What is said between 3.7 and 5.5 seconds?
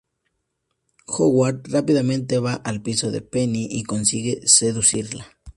consigue seducirla.